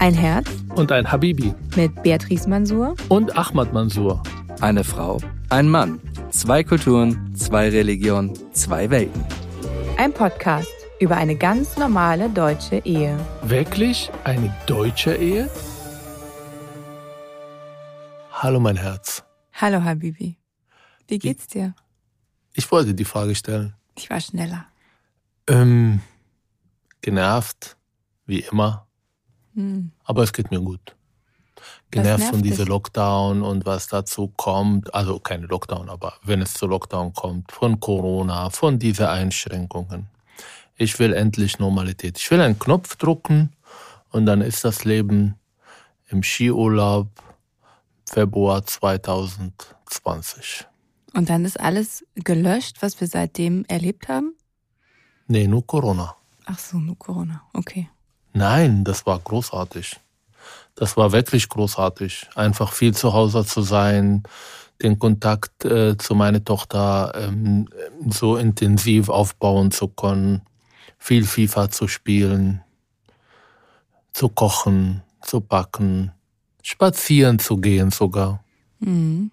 [0.00, 4.22] Ein Herz und ein Habibi mit Beatrice Mansour und Ahmad Mansour.
[4.60, 6.00] Eine Frau, ein Mann.
[6.30, 9.24] Zwei Kulturen, zwei Religionen, zwei Welten.
[9.96, 13.18] Ein Podcast über eine ganz normale deutsche Ehe.
[13.42, 15.50] Wirklich eine deutsche Ehe?
[18.30, 19.24] Hallo mein Herz.
[19.52, 20.36] Hallo Habibi.
[21.08, 21.74] Wie geht's dir?
[22.54, 23.74] Ich wollte die Frage stellen.
[23.96, 24.66] Ich war schneller.
[25.48, 26.00] Ähm,
[27.00, 27.76] genervt,
[28.26, 28.87] wie immer.
[29.58, 29.90] Hm.
[30.04, 30.94] Aber es geht mir gut.
[31.90, 32.68] Genervt nervt von diesem?
[32.68, 34.94] Lockdown und was dazu kommt.
[34.94, 40.06] Also kein Lockdown, aber wenn es zu Lockdown kommt, von Corona, von diesen Einschränkungen.
[40.76, 42.18] Ich will endlich Normalität.
[42.18, 43.50] Ich will einen Knopf drücken
[44.10, 45.34] und dann ist das Leben
[46.06, 47.08] im Skiurlaub
[48.08, 50.68] Februar 2020.
[51.14, 54.36] Und dann ist alles gelöscht, was wir seitdem erlebt haben?
[55.26, 56.14] Nee, nur Corona.
[56.44, 57.42] Ach so, nur Corona.
[57.52, 57.88] Okay.
[58.38, 59.96] Nein, das war großartig.
[60.76, 62.28] Das war wirklich großartig.
[62.36, 64.22] Einfach viel zu Hause zu sein,
[64.80, 67.68] den Kontakt äh, zu meiner Tochter ähm,
[68.08, 70.42] so intensiv aufbauen zu können,
[70.98, 72.62] viel FIFA zu spielen,
[74.12, 76.12] zu kochen, zu backen,
[76.62, 78.44] spazieren zu gehen sogar.
[78.78, 79.32] Mhm.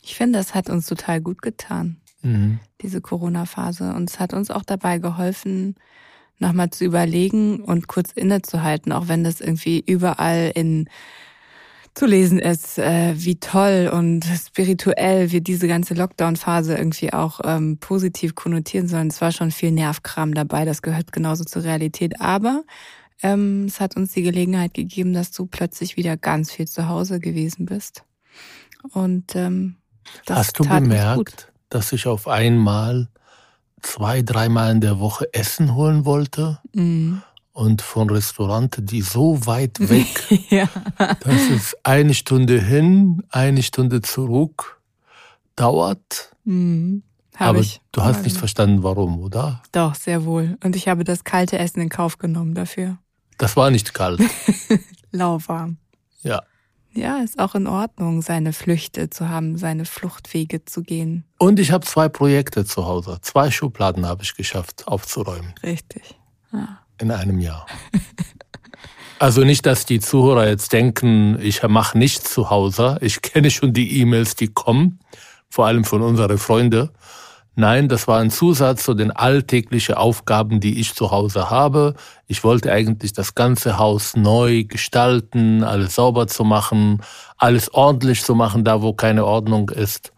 [0.00, 2.60] Ich finde, das hat uns total gut getan, Mhm.
[2.82, 3.94] diese Corona-Phase.
[3.94, 5.74] Und es hat uns auch dabei geholfen,
[6.38, 10.88] nochmal zu überlegen und kurz innezuhalten, auch wenn das irgendwie überall in
[11.94, 17.78] zu lesen ist, äh, wie toll und spirituell wir diese ganze Lockdown-Phase irgendwie auch ähm,
[17.78, 19.08] positiv konnotieren sollen.
[19.08, 22.20] Es war schon viel Nervkram dabei, das gehört genauso zur Realität.
[22.20, 22.64] Aber
[23.22, 27.20] ähm, es hat uns die Gelegenheit gegeben, dass du plötzlich wieder ganz viel zu Hause
[27.20, 28.02] gewesen bist.
[28.92, 29.76] Und ähm,
[30.26, 33.08] das Hast du bemerkt, dass ich auf einmal
[33.84, 36.58] zwei, dreimal in der Woche Essen holen wollte?
[36.74, 37.22] Mhm.
[37.52, 40.68] Und von Restaurante, die so weit weg ja.
[41.20, 44.80] Das ist eine Stunde hin, eine Stunde zurück,
[45.54, 46.34] dauert.
[46.44, 47.04] Mhm.
[47.36, 47.80] Habe aber ich.
[47.92, 49.62] du hast nicht verstanden, warum, oder?
[49.72, 50.56] Doch, sehr wohl.
[50.62, 52.98] Und ich habe das kalte Essen in Kauf genommen dafür.
[53.38, 54.20] Das war nicht kalt.
[55.10, 55.78] Lauwarm.
[56.22, 56.42] Ja.
[56.96, 61.24] Ja, ist auch in Ordnung, seine Flüchte zu haben, seine Fluchtwege zu gehen.
[61.38, 63.18] Und ich habe zwei Projekte zu Hause.
[63.22, 66.14] Zwei Schubladen habe ich geschafft aufzuräumen Richtig.
[66.52, 66.78] Ja.
[67.00, 67.66] in einem Jahr.
[69.18, 72.98] Also nicht, dass die Zuhörer jetzt denken, ich mache nichts zu Hause.
[73.00, 74.98] Ich kenne schon die E-Mails, die kommen,
[75.48, 76.90] vor allem von unseren Freunden.
[77.56, 81.94] Nein, das war ein Zusatz zu den alltäglichen Aufgaben, die ich zu Hause habe.
[82.26, 87.00] Ich wollte eigentlich das ganze Haus neu gestalten, alles sauber zu machen,
[87.36, 90.12] alles ordentlich zu machen, da wo keine Ordnung ist.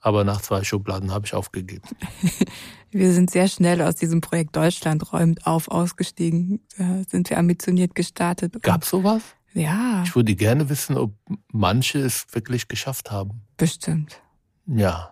[0.00, 1.88] Aber nach zwei Schubladen habe ich aufgegeben.
[2.90, 6.60] Wir sind sehr schnell aus diesem Projekt Deutschland räumt auf ausgestiegen.
[6.76, 8.62] Da sind wir ambitioniert gestartet.
[8.62, 9.22] Gab's sowas?
[9.54, 11.14] Ja, Ich würde gerne wissen, ob
[11.52, 13.42] manche es wirklich geschafft haben.
[13.56, 14.20] bestimmt.
[14.66, 15.11] Ja,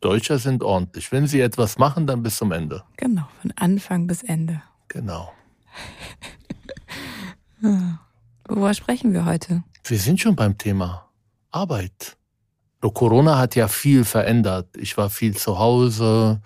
[0.00, 1.12] Deutscher sind ordentlich.
[1.12, 2.82] Wenn sie etwas machen, dann bis zum Ende.
[2.96, 4.62] Genau, von Anfang bis Ende.
[4.88, 5.32] Genau.
[8.48, 9.62] Worüber sprechen wir heute?
[9.84, 11.08] Wir sind schon beim Thema
[11.50, 12.16] Arbeit.
[12.80, 14.68] Corona hat ja viel verändert.
[14.76, 16.40] Ich war viel zu Hause.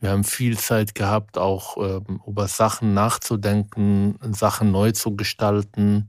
[0.00, 6.08] Wir haben viel Zeit gehabt, auch ähm, über Sachen nachzudenken, Sachen neu zu gestalten.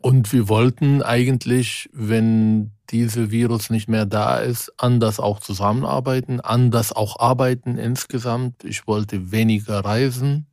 [0.00, 6.92] Und wir wollten eigentlich, wenn diese Virus nicht mehr da ist, anders auch zusammenarbeiten, anders
[6.92, 8.64] auch arbeiten insgesamt.
[8.64, 10.46] Ich wollte weniger reisen.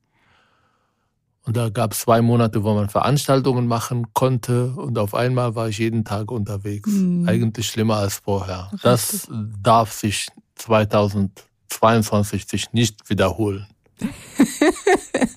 [1.43, 4.71] Und da gab es zwei Monate, wo man Veranstaltungen machen konnte.
[4.71, 6.89] Und auf einmal war ich jeden Tag unterwegs.
[6.89, 7.29] Mhm.
[7.29, 8.71] Eigentlich schlimmer als vorher.
[8.81, 9.27] Das
[9.61, 13.67] darf sich 2022 sich nicht wiederholen.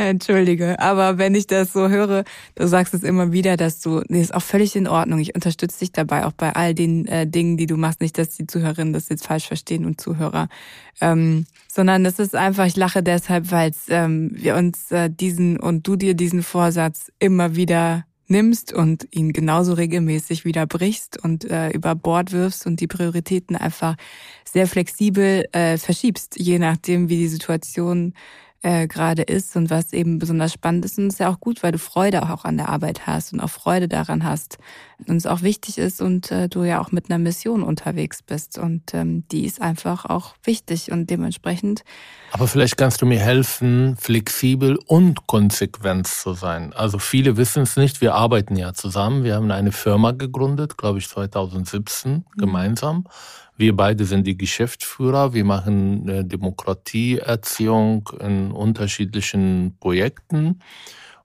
[0.08, 2.24] Entschuldige, aber wenn ich das so höre,
[2.54, 5.18] du sagst es immer wieder, dass du, nee, ist auch völlig in Ordnung.
[5.18, 8.00] Ich unterstütze dich dabei auch bei all den äh, Dingen, die du machst.
[8.00, 10.48] Nicht, dass die Zuhörerinnen das jetzt falsch verstehen und Zuhörer,
[11.02, 15.86] ähm, sondern es ist einfach, ich lache deshalb, weil ähm, wir uns äh, diesen und
[15.86, 21.70] du dir diesen Vorsatz immer wieder nimmst und ihn genauso regelmäßig wieder brichst und äh,
[21.70, 23.96] über Bord wirfst und die Prioritäten einfach
[24.44, 28.14] sehr flexibel äh, verschiebst, je nachdem, wie die Situation
[28.62, 30.98] äh, gerade ist und was eben besonders spannend ist.
[30.98, 33.40] Und es ist ja auch gut, weil du Freude auch an der Arbeit hast und
[33.40, 34.58] auch Freude daran hast
[35.06, 38.58] und es auch wichtig ist und äh, du ja auch mit einer Mission unterwegs bist
[38.58, 41.84] und ähm, die ist einfach auch wichtig und dementsprechend
[42.32, 46.74] Aber vielleicht kannst du mir helfen, flexibel und konsequent zu sein.
[46.74, 49.24] Also viele wissen es nicht, wir arbeiten ja zusammen.
[49.24, 53.06] Wir haben eine Firma gegründet, glaube ich 2017, gemeinsam.
[53.60, 55.34] Wir beide sind die Geschäftsführer.
[55.34, 60.60] Wir machen äh, Demokratieerziehung in unterschiedlichen Projekten.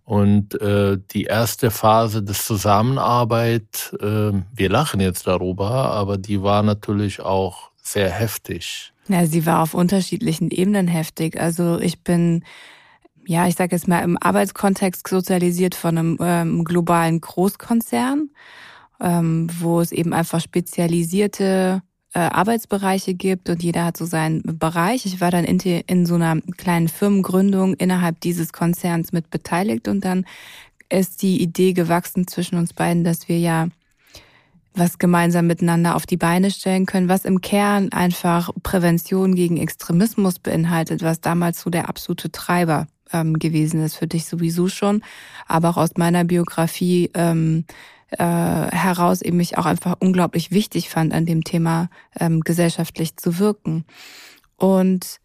[0.03, 6.61] Und äh, die erste Phase des Zusammenarbeit, äh, wir lachen jetzt darüber, aber die war
[6.61, 8.91] natürlich auch sehr heftig.
[9.07, 11.39] Ja, sie war auf unterschiedlichen Ebenen heftig.
[11.39, 12.43] Also ich bin,
[13.25, 18.29] ja, ich sage jetzt mal im Arbeitskontext sozialisiert von einem ähm, globalen Großkonzern,
[18.99, 21.81] ähm, wo es eben einfach spezialisierte
[22.15, 25.05] äh, Arbeitsbereiche gibt und jeder hat so seinen Bereich.
[25.05, 30.05] Ich war dann in, in so einer kleinen Firmengründung innerhalb dieses Konzerns mit beteiligt und
[30.05, 30.25] dann
[30.89, 33.67] ist die Idee gewachsen zwischen uns beiden, dass wir ja
[34.73, 40.39] was gemeinsam miteinander auf die Beine stellen können, was im Kern einfach Prävention gegen Extremismus
[40.39, 45.01] beinhaltet, was damals so der absolute Treiber ähm, gewesen ist, für dich sowieso schon,
[45.47, 47.65] aber auch aus meiner Biografie ähm,
[48.17, 51.89] äh, heraus eben mich auch einfach unglaublich wichtig fand, an dem Thema
[52.19, 53.85] ähm, gesellschaftlich zu wirken.
[54.57, 55.19] Und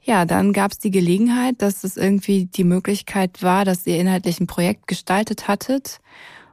[0.00, 4.40] ja, dann gab es die Gelegenheit, dass es irgendwie die Möglichkeit war, dass ihr inhaltlich
[4.40, 6.00] ein Projekt gestaltet hattet.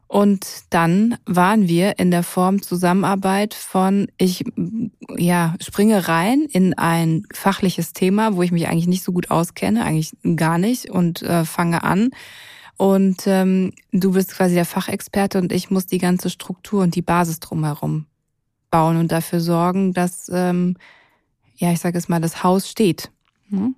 [0.08, 4.44] Und dann waren wir in der Form Zusammenarbeit von, ich
[5.18, 9.86] ja, springe rein in ein fachliches Thema, wo ich mich eigentlich nicht so gut auskenne,
[9.86, 12.10] eigentlich gar nicht, und äh, fange an,
[12.80, 17.02] und ähm, du bist quasi der Fachexperte und ich muss die ganze Struktur und die
[17.02, 18.06] Basis drumherum
[18.72, 20.78] bauen und dafür sorgen, dass, ähm,
[21.58, 23.12] ja, ich sage es mal, das Haus steht.
[23.50, 23.76] Hm?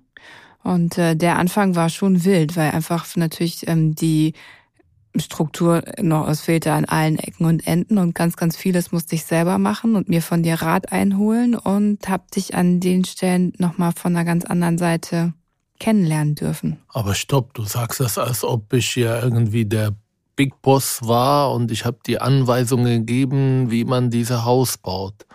[0.62, 4.34] Und äh, der Anfang war schon wild, weil einfach natürlich ähm, die
[5.16, 9.24] Struktur noch, es fehlte an allen Ecken und Enden und ganz, ganz vieles musste ich
[9.24, 13.90] selber machen und mir von dir Rat einholen und hab dich an den Stellen nochmal
[13.96, 15.34] von einer ganz anderen Seite
[15.78, 16.78] kennenlernen dürfen.
[16.88, 19.94] Aber stopp, du sagst das, als ob ich ja irgendwie der
[20.36, 25.26] Big Boss war und ich habe die Anweisungen gegeben, wie man dieses Haus baut.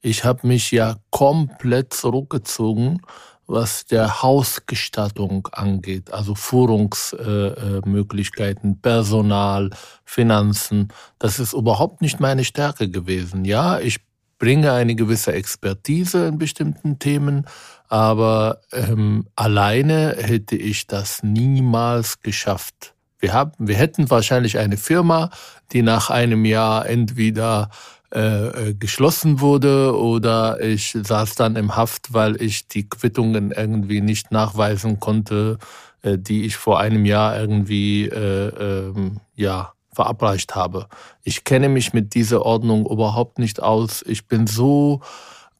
[0.00, 3.02] Ich habe mich ja komplett zurückgezogen,
[3.46, 9.70] was der Hausgestattung angeht, also Führungsmöglichkeiten, äh, Personal,
[10.04, 10.88] Finanzen.
[11.18, 13.44] Das ist überhaupt nicht meine Stärke gewesen.
[13.44, 14.00] Ja, ich
[14.38, 17.46] bringe eine gewisse Expertise in bestimmten Themen,
[17.88, 22.94] aber ähm, alleine hätte ich das niemals geschafft.
[23.18, 25.30] Wir, haben, wir hätten wahrscheinlich eine Firma,
[25.72, 27.70] die nach einem Jahr entweder
[28.14, 34.00] äh, äh, geschlossen wurde oder ich saß dann im Haft, weil ich die Quittungen irgendwie
[34.00, 35.58] nicht nachweisen konnte,
[36.02, 38.94] äh, die ich vor einem Jahr irgendwie äh, äh,
[39.34, 40.86] ja verabreicht habe.
[41.24, 44.04] Ich kenne mich mit dieser Ordnung überhaupt nicht aus.
[44.06, 45.00] Ich bin so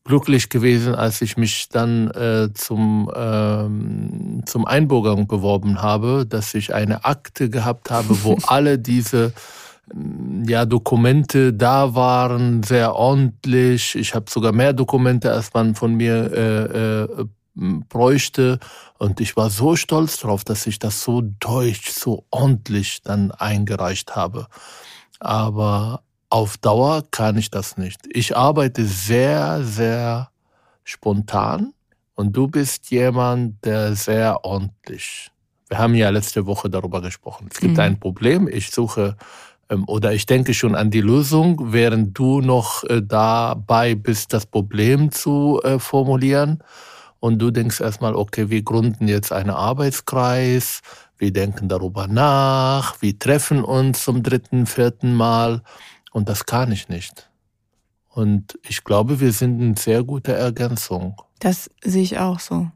[0.06, 6.72] glücklich gewesen, als ich mich dann äh, zum, ähm, zum Einbürgerung beworben habe, dass ich
[6.72, 9.32] eine Akte gehabt habe, wo alle diese
[9.92, 13.94] mm, ja, Dokumente da waren, sehr ordentlich.
[13.96, 17.26] Ich habe sogar mehr Dokumente, als man von mir äh, äh,
[17.88, 18.58] bräuchte.
[18.98, 24.14] Und ich war so stolz drauf, dass ich das so deutsch, so ordentlich dann eingereicht
[24.14, 24.46] habe.
[25.18, 28.00] Aber auf Dauer kann ich das nicht.
[28.10, 30.30] Ich arbeite sehr, sehr
[30.84, 31.72] spontan
[32.14, 35.30] und du bist jemand, der sehr ordentlich.
[35.68, 37.48] Wir haben ja letzte Woche darüber gesprochen.
[37.52, 37.80] Es gibt mhm.
[37.80, 38.48] ein Problem.
[38.48, 39.16] Ich suche
[39.68, 44.46] ähm, oder ich denke schon an die Lösung, während du noch äh, dabei bist, das
[44.46, 46.62] Problem zu äh, formulieren.
[47.18, 50.82] Und du denkst erstmal, okay, wir gründen jetzt einen Arbeitskreis,
[51.18, 55.62] wir denken darüber nach, wir treffen uns zum dritten, vierten Mal.
[56.16, 57.28] Und das kann ich nicht.
[58.08, 61.20] Und ich glaube, wir sind eine sehr gute Ergänzung.
[61.40, 62.70] Das sehe ich auch so.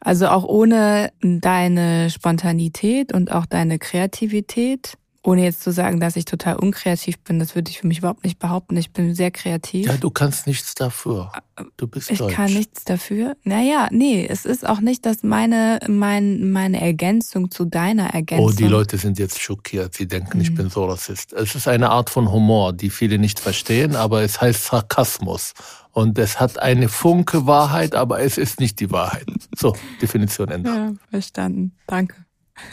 [0.00, 6.24] Also auch ohne deine Spontanität und auch deine Kreativität ohne jetzt zu sagen, dass ich
[6.24, 8.76] total unkreativ bin, das würde ich für mich überhaupt nicht behaupten.
[8.76, 9.86] Ich bin sehr kreativ.
[9.86, 11.32] Ja, du kannst nichts dafür.
[11.76, 12.34] Du bist ich deutsch.
[12.34, 13.36] kann nichts dafür.
[13.42, 18.46] Naja, nee, es ist auch nicht, dass meine, mein, meine Ergänzung zu deiner Ergänzung.
[18.46, 19.94] Oh, die Leute sind jetzt schockiert.
[19.94, 20.44] Sie denken, mhm.
[20.44, 21.32] ich bin so Rassist.
[21.32, 25.54] Es ist eine Art von Humor, die viele nicht verstehen, aber es heißt Sarkasmus.
[25.90, 29.26] Und es hat eine Funke Wahrheit, aber es ist nicht die Wahrheit.
[29.56, 30.70] So, Definition Ende.
[30.70, 31.74] Ja, verstanden.
[31.86, 32.14] Danke.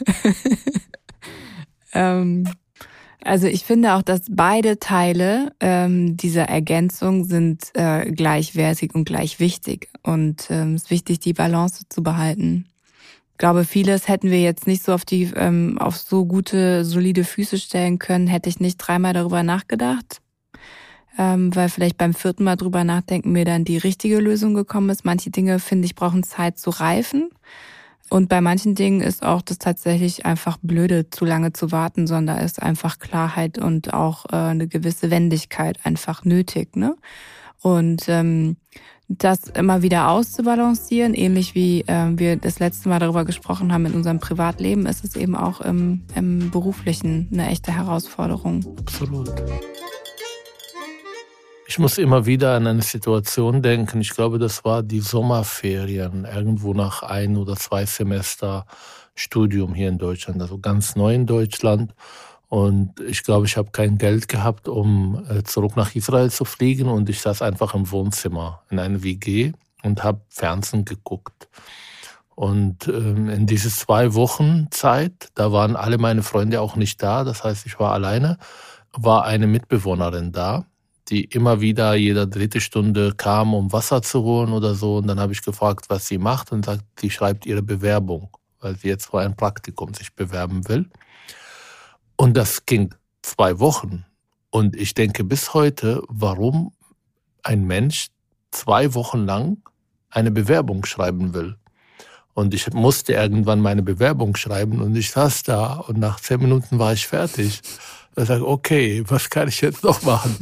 [1.93, 2.47] Ähm,
[3.23, 9.39] also ich finde auch, dass beide Teile ähm, dieser Ergänzung sind äh, gleichwertig und gleich
[9.39, 9.87] wichtig.
[10.03, 12.65] Und ähm, es ist wichtig, die Balance zu behalten.
[13.31, 17.23] Ich glaube, vieles hätten wir jetzt nicht so auf die ähm, auf so gute, solide
[17.23, 20.21] Füße stellen können, hätte ich nicht dreimal darüber nachgedacht.
[21.17, 25.05] Ähm, weil vielleicht beim vierten Mal drüber nachdenken mir dann die richtige Lösung gekommen ist.
[25.05, 27.29] Manche Dinge, finde ich, brauchen Zeit zu reifen.
[28.09, 32.37] Und bei manchen Dingen ist auch das tatsächlich einfach blöde, zu lange zu warten, sondern
[32.39, 36.75] ist einfach Klarheit und auch äh, eine gewisse Wendigkeit einfach nötig.
[36.75, 36.95] Ne?
[37.61, 38.57] Und ähm,
[39.07, 43.93] das immer wieder auszubalancieren, ähnlich wie äh, wir das letzte Mal darüber gesprochen haben in
[43.93, 48.65] unserem Privatleben, ist es eben auch im, im beruflichen eine echte Herausforderung.
[48.79, 49.31] Absolut.
[51.65, 54.01] Ich muss immer wieder an eine Situation denken.
[54.01, 58.65] Ich glaube, das war die Sommerferien, irgendwo nach ein oder zwei Semester
[59.15, 61.93] Studium hier in Deutschland, also ganz neu in Deutschland.
[62.49, 66.87] Und ich glaube, ich habe kein Geld gehabt, um äh, zurück nach Israel zu fliegen.
[66.87, 69.53] Und ich saß einfach im Wohnzimmer in einer WG
[69.83, 71.47] und habe Fernsehen geguckt.
[72.35, 77.23] Und ähm, in diese zwei Wochen Zeit, da waren alle meine Freunde auch nicht da.
[77.23, 78.37] Das heißt, ich war alleine,
[78.91, 80.65] war eine Mitbewohnerin da,
[81.09, 84.97] die immer wieder jede dritte Stunde kam, um Wasser zu holen oder so.
[84.97, 88.29] Und dann habe ich gefragt, was sie macht und sagt, sie schreibt ihre Bewerbung,
[88.59, 90.89] weil sie jetzt vor ein Praktikum sich bewerben will.
[92.15, 94.05] Und das ging zwei Wochen.
[94.49, 96.73] Und ich denke bis heute, warum
[97.41, 98.07] ein Mensch
[98.51, 99.57] zwei Wochen lang
[100.09, 101.57] eine Bewerbung schreiben will.
[102.33, 106.79] Und ich musste irgendwann meine Bewerbung schreiben und ich saß da und nach zehn Minuten
[106.79, 107.61] war ich fertig.
[108.15, 110.35] Ich sage, okay, was kann ich jetzt noch machen?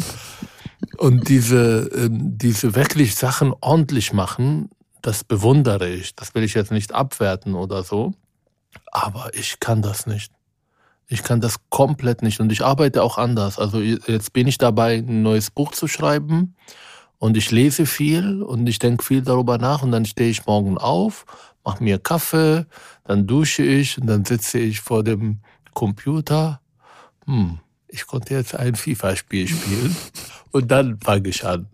[0.97, 4.69] Und diese, ähm, diese wirklich Sachen ordentlich machen,
[5.01, 6.15] das bewundere ich.
[6.15, 8.13] Das will ich jetzt nicht abwerten oder so.
[8.91, 10.31] Aber ich kann das nicht.
[11.07, 13.59] Ich kann das komplett nicht und ich arbeite auch anders.
[13.59, 16.55] Also jetzt bin ich dabei, ein neues Buch zu schreiben
[17.17, 20.77] und ich lese viel und ich denke viel darüber nach und dann stehe ich morgen
[20.77, 21.25] auf,
[21.65, 22.65] mache mir Kaffee,
[23.03, 25.41] dann dusche ich und dann sitze ich vor dem
[25.73, 26.61] Computer.
[27.25, 27.59] Hm,
[27.91, 29.95] ich konnte jetzt ein FIFA-Spiel spielen
[30.51, 31.67] und dann fange ich an.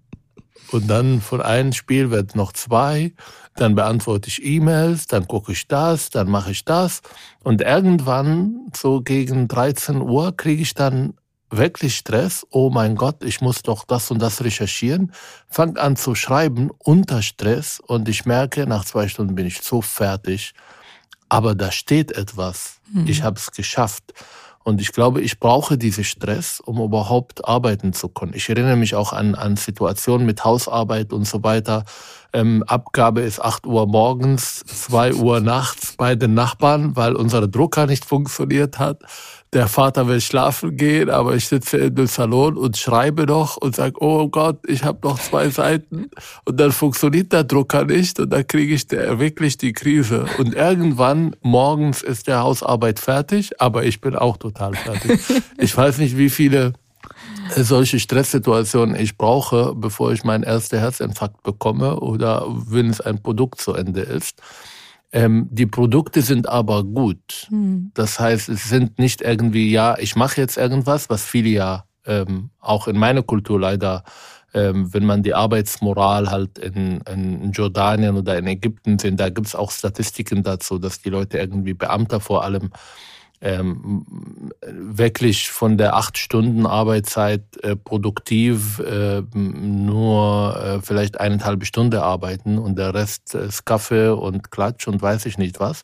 [0.72, 3.14] Und dann von einem Spiel wird noch zwei,
[3.56, 7.02] dann beantworte ich E-Mails, dann gucke ich das, dann mache ich das.
[7.44, 11.14] Und irgendwann, so gegen 13 Uhr, kriege ich dann
[11.50, 12.46] wirklich Stress.
[12.50, 15.14] Oh mein Gott, ich muss doch das und das recherchieren.
[15.48, 19.82] Fang an zu schreiben unter Stress und ich merke, nach zwei Stunden bin ich so
[19.82, 20.54] fertig.
[21.30, 22.80] Aber da steht etwas.
[22.92, 23.08] Mhm.
[23.08, 24.14] Ich habe es geschafft.
[24.68, 28.34] Und ich glaube, ich brauche diesen Stress, um überhaupt arbeiten zu können.
[28.36, 31.86] Ich erinnere mich auch an, an Situationen mit Hausarbeit und so weiter.
[32.34, 37.86] Ähm, Abgabe ist 8 Uhr morgens, 2 Uhr nachts bei den Nachbarn, weil unser Drucker
[37.86, 39.04] nicht funktioniert hat
[39.54, 43.76] der Vater will schlafen gehen, aber ich sitze in dem Salon und schreibe noch und
[43.76, 46.10] sage, oh Gott, ich habe noch zwei Seiten
[46.46, 50.26] und dann funktioniert der Drucker nicht und dann kriege ich wirklich die Krise.
[50.38, 55.22] Und irgendwann morgens ist der Hausarbeit fertig, aber ich bin auch total fertig.
[55.58, 56.74] Ich weiß nicht, wie viele
[57.56, 63.62] solche Stresssituationen ich brauche, bevor ich meinen ersten Herzinfarkt bekomme oder wenn es ein Produkt
[63.62, 64.42] zu Ende ist.
[65.12, 67.48] Ähm, die Produkte sind aber gut.
[67.50, 67.92] Mhm.
[67.94, 72.50] Das heißt, es sind nicht irgendwie, ja, ich mache jetzt irgendwas, was viele ja ähm,
[72.60, 74.04] auch in meiner Kultur leider,
[74.54, 79.48] ähm, wenn man die Arbeitsmoral halt in, in Jordanien oder in Ägypten sind, da gibt
[79.48, 82.72] es auch Statistiken dazu, dass die Leute irgendwie Beamter vor allem
[83.42, 84.06] ähm,
[84.62, 92.58] wirklich von der acht Stunden Arbeitszeit äh, produktiv äh, nur äh, vielleicht eineinhalb Stunde arbeiten
[92.58, 95.84] und der Rest ist Kaffee und Klatsch und weiß ich nicht was.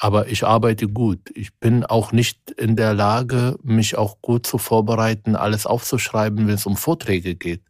[0.00, 1.20] Aber ich arbeite gut.
[1.32, 6.54] Ich bin auch nicht in der Lage, mich auch gut zu vorbereiten, alles aufzuschreiben, wenn
[6.54, 7.62] es um Vorträge geht.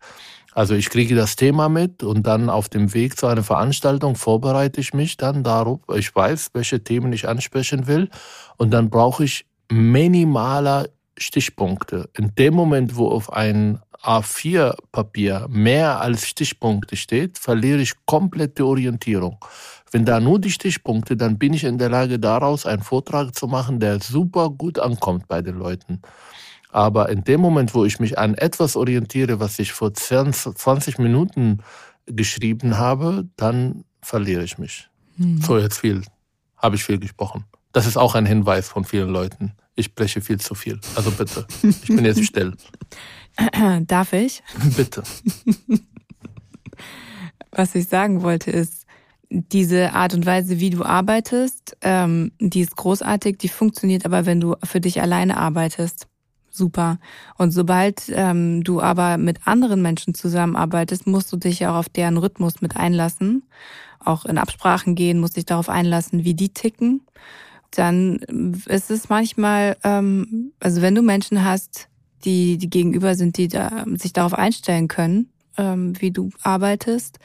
[0.54, 4.80] Also ich kriege das Thema mit und dann auf dem Weg zu einer Veranstaltung vorbereite
[4.80, 5.80] ich mich dann darauf.
[5.94, 8.10] Ich weiß, welche Themen ich ansprechen will
[8.58, 12.10] und dann brauche ich minimaler Stichpunkte.
[12.16, 18.62] In dem Moment, wo auf ein A4-Papier mehr als Stichpunkte steht, verliere ich komplett die
[18.62, 19.42] Orientierung.
[19.90, 23.46] Wenn da nur die Stichpunkte, dann bin ich in der Lage, daraus einen Vortrag zu
[23.46, 26.02] machen, der super gut ankommt bei den Leuten.
[26.72, 30.98] Aber in dem Moment, wo ich mich an etwas orientiere, was ich vor 10, 20
[30.98, 31.58] Minuten
[32.06, 34.88] geschrieben habe, dann verliere ich mich.
[35.18, 35.40] Hm.
[35.42, 36.02] So, jetzt viel,
[36.56, 37.44] habe ich viel gesprochen.
[37.72, 39.52] Das ist auch ein Hinweis von vielen Leuten.
[39.74, 40.80] Ich spreche viel zu viel.
[40.94, 42.54] Also bitte, ich bin jetzt still.
[43.86, 44.42] Darf ich?
[44.76, 45.02] Bitte.
[47.50, 48.86] Was ich sagen wollte ist,
[49.30, 54.40] diese Art und Weise, wie du arbeitest, ähm, die ist großartig, die funktioniert aber, wenn
[54.40, 56.06] du für dich alleine arbeitest
[56.54, 56.98] super.
[57.38, 62.18] Und sobald ähm, du aber mit anderen Menschen zusammenarbeitest, musst du dich auch auf deren
[62.18, 63.42] Rhythmus mit einlassen,
[63.98, 67.02] auch in Absprachen gehen, musst dich darauf einlassen, wie die ticken.
[67.70, 68.18] Dann
[68.66, 71.88] ist es manchmal, ähm, also wenn du Menschen hast,
[72.24, 77.18] die, die gegenüber sind, die da, sich darauf einstellen können, ähm, wie du arbeitest,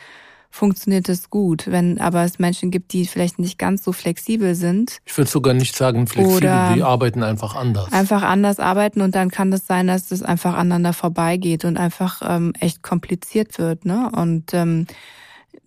[0.49, 1.65] funktioniert es gut.
[1.67, 4.99] Wenn aber es Menschen gibt, die vielleicht nicht ganz so flexibel sind.
[5.05, 7.91] Ich würde sogar nicht sagen flexibel, die arbeiten einfach anders.
[7.91, 12.21] Einfach anders arbeiten und dann kann es sein, dass es einfach aneinander vorbeigeht und einfach
[12.27, 13.85] ähm, echt kompliziert wird.
[13.85, 14.09] Ne?
[14.13, 14.87] Und ähm,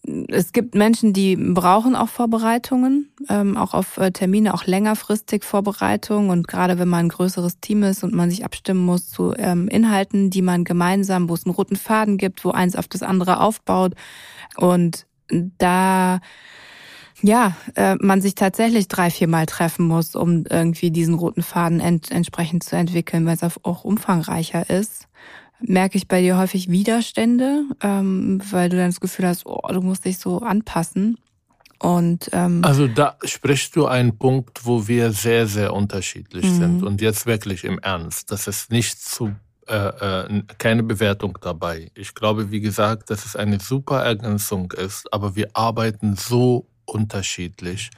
[0.02, 6.30] es gibt Menschen, die brauchen auch Vorbereitungen, ähm, auch auf äh, Termine, auch längerfristig Vorbereitungen.
[6.30, 9.68] Und gerade wenn man ein größeres Team ist und man sich abstimmen muss zu ähm,
[9.68, 13.40] Inhalten, die man gemeinsam, wo es einen roten Faden gibt, wo eins auf das andere
[13.40, 13.92] aufbaut.
[14.56, 15.06] Und
[15.58, 16.20] da
[17.22, 21.78] ja, äh, man sich tatsächlich drei, vier Mal treffen muss, um irgendwie diesen roten Faden
[21.80, 25.06] ent entsprechend zu entwickeln, weil es auch umfangreicher ist
[25.62, 29.80] merke ich bei dir häufig Widerstände, ähm, weil du dann das Gefühl hast, oh, du
[29.80, 31.18] musst dich so anpassen.
[31.78, 36.54] Und ähm, also da sprichst du einen Punkt, wo wir sehr, sehr unterschiedlich mhm.
[36.54, 36.82] sind.
[36.82, 38.30] Und jetzt wirklich im Ernst.
[38.30, 39.34] Das ist nicht zu
[39.66, 41.90] äh, äh, keine Bewertung dabei.
[41.94, 47.90] Ich glaube, wie gesagt, dass es eine super Ergänzung ist, aber wir arbeiten so unterschiedlich.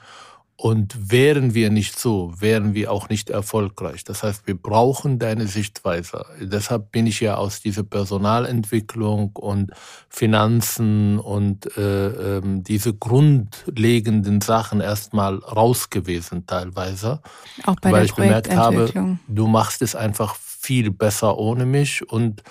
[0.63, 4.05] Und wären wir nicht so, wären wir auch nicht erfolgreich.
[4.05, 6.25] Das heißt, wir brauchen deine Sichtweise.
[6.41, 9.73] Deshalb bin ich ja aus dieser Personalentwicklung und
[10.09, 17.23] Finanzen und äh, ähm, diese grundlegenden Sachen erstmal raus gewesen teilweise.
[17.65, 22.09] Auch bei weil der ich bemerkt habe, du machst es einfach viel besser ohne mich
[22.09, 22.45] und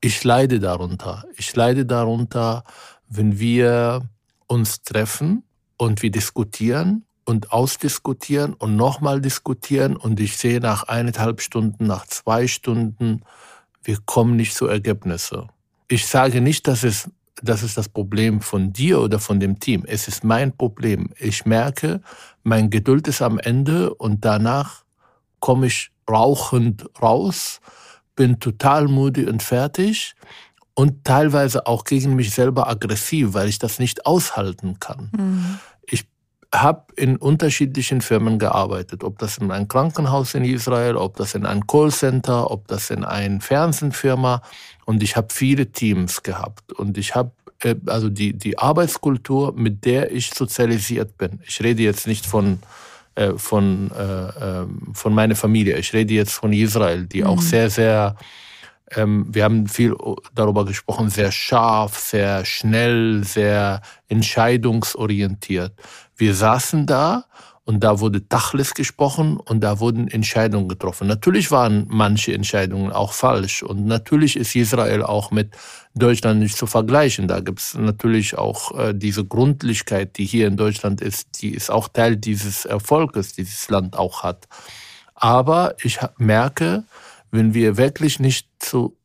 [0.00, 1.24] ich leide darunter.
[1.36, 2.62] Ich leide darunter,
[3.08, 4.08] wenn wir
[4.46, 5.42] uns treffen
[5.76, 12.06] und wir diskutieren und ausdiskutieren und nochmal diskutieren und ich sehe nach eineinhalb Stunden, nach
[12.06, 13.22] zwei Stunden,
[13.82, 15.48] wir kommen nicht zu Ergebnisse.
[15.88, 17.10] Ich sage nicht, dass es,
[17.42, 19.84] das ist das Problem von dir oder von dem Team.
[19.86, 21.10] Es ist mein Problem.
[21.18, 22.00] Ich merke,
[22.44, 24.84] mein Geduld ist am Ende und danach
[25.40, 27.60] komme ich rauchend raus,
[28.14, 30.14] bin total müde und fertig
[30.74, 35.10] und teilweise auch gegen mich selber aggressiv, weil ich das nicht aushalten kann.
[35.16, 35.58] Mhm
[36.54, 41.44] habe in unterschiedlichen Firmen gearbeitet, ob das in einem Krankenhaus in Israel, ob das in
[41.44, 44.42] einem Callcenter, ob das in einer Fernsehfirma
[44.84, 49.84] und ich habe viele Teams gehabt und ich habe äh, also die die Arbeitskultur, mit
[49.84, 51.40] der ich sozialisiert bin.
[51.46, 52.60] Ich rede jetzt nicht von
[53.14, 55.76] äh, von äh, ähm, von meiner Familie.
[55.78, 57.28] Ich rede jetzt von Israel, die mhm.
[57.28, 58.16] auch sehr sehr
[58.94, 59.94] ähm, wir haben viel
[60.34, 65.72] darüber gesprochen, sehr scharf, sehr schnell, sehr entscheidungsorientiert.
[66.16, 67.24] Wir saßen da
[67.64, 71.08] und da wurde Tachlis gesprochen und da wurden Entscheidungen getroffen.
[71.08, 75.56] Natürlich waren manche Entscheidungen auch falsch und natürlich ist Israel auch mit
[75.94, 77.26] Deutschland nicht zu vergleichen.
[77.26, 81.70] Da gibt es natürlich auch äh, diese Gründlichkeit, die hier in Deutschland ist, die ist
[81.70, 84.46] auch Teil dieses Erfolges, dieses Land auch hat.
[85.16, 86.84] Aber ich merke,
[87.36, 88.96] wenn wir wirklich nicht zu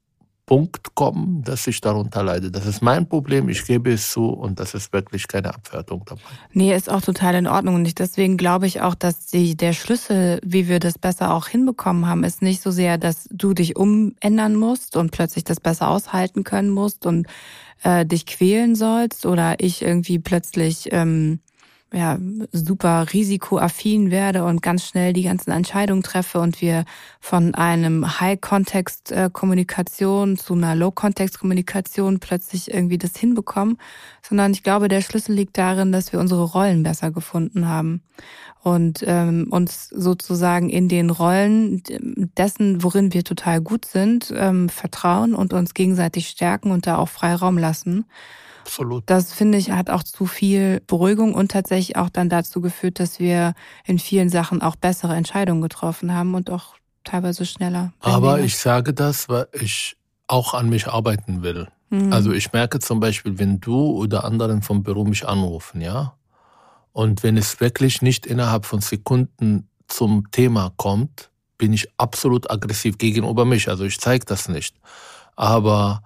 [0.51, 2.51] Punkt kommen, dass ich darunter leide.
[2.51, 6.21] Das ist mein Problem, ich gebe es zu und das ist wirklich keine Abwertung dabei.
[6.51, 10.41] Nee, ist auch total in Ordnung und deswegen glaube ich auch, dass die, der Schlüssel,
[10.43, 14.55] wie wir das besser auch hinbekommen haben, ist nicht so sehr, dass du dich umändern
[14.55, 17.27] musst und plötzlich das besser aushalten können musst und
[17.83, 21.39] äh, dich quälen sollst oder ich irgendwie plötzlich ähm,
[21.93, 22.17] ja,
[22.53, 26.85] super risikoaffin werde und ganz schnell die ganzen Entscheidungen treffe und wir
[27.19, 33.77] von einem High-Context-Kommunikation zu einer Low-Context-Kommunikation plötzlich irgendwie das hinbekommen,
[34.21, 38.01] sondern ich glaube, der Schlüssel liegt darin, dass wir unsere Rollen besser gefunden haben
[38.63, 41.83] und ähm, uns sozusagen in den Rollen
[42.37, 47.09] dessen, worin wir total gut sind, ähm, vertrauen und uns gegenseitig stärken und da auch
[47.09, 48.05] Freiraum lassen.
[48.61, 49.03] Absolut.
[49.07, 53.19] Das finde ich hat auch zu viel Beruhigung und tatsächlich auch dann dazu geführt, dass
[53.19, 53.53] wir
[53.85, 57.93] in vielen Sachen auch bessere Entscheidungen getroffen haben und auch teilweise schneller.
[57.99, 59.97] Aber ich sage das, weil ich
[60.27, 61.67] auch an mich arbeiten will.
[61.89, 62.13] Mhm.
[62.13, 66.15] Also ich merke zum Beispiel, wenn du oder anderen vom Büro mich anrufen, ja,
[66.93, 72.97] und wenn es wirklich nicht innerhalb von Sekunden zum Thema kommt, bin ich absolut aggressiv
[72.97, 73.69] gegenüber mich.
[73.69, 74.75] Also ich zeige das nicht.
[75.35, 76.01] Aber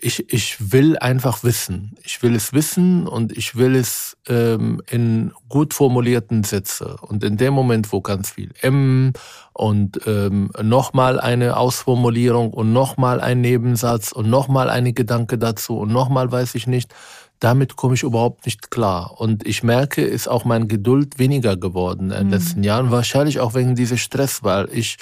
[0.00, 1.96] ich, ich will einfach wissen.
[2.02, 6.96] Ich will es wissen und ich will es ähm, in gut formulierten Sätze.
[7.00, 9.12] Und in dem Moment, wo ganz viel M
[9.54, 15.90] und ähm, nochmal eine Ausformulierung und nochmal ein Nebensatz und nochmal eine Gedanke dazu und
[15.90, 16.92] nochmal weiß ich nicht,
[17.40, 19.20] damit komme ich überhaupt nicht klar.
[19.20, 22.32] Und ich merke, ist auch mein Geduld weniger geworden in den mhm.
[22.32, 22.90] letzten Jahren.
[22.90, 24.96] Wahrscheinlich auch wegen dieses Stress, weil ich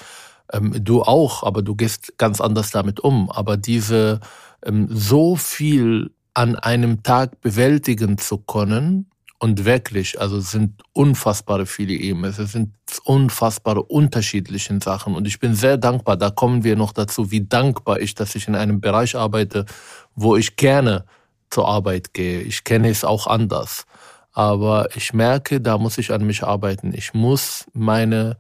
[0.53, 3.31] ähm, du auch, aber du gehst ganz anders damit um.
[3.31, 4.21] Aber diese
[4.65, 9.07] ähm, so viel an einem Tag bewältigen zu können
[9.39, 15.39] und wirklich, also es sind unfassbare viele E-Mails, es sind unfassbare unterschiedliche Sachen und ich
[15.39, 18.81] bin sehr dankbar, da kommen wir noch dazu, wie dankbar ich, dass ich in einem
[18.81, 19.67] Bereich arbeite,
[20.15, 21.05] wo ich gerne
[21.51, 22.41] zur Arbeit gehe.
[22.41, 23.87] Ich kenne es auch anders.
[24.33, 26.93] Aber ich merke, da muss ich an mich arbeiten.
[26.93, 28.37] Ich muss meine